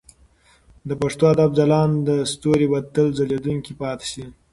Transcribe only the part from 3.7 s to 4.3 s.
پاتې شي.